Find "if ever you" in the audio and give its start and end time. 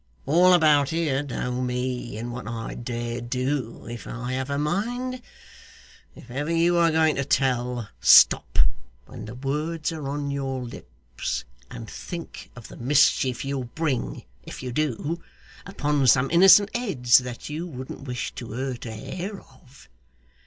6.15-6.75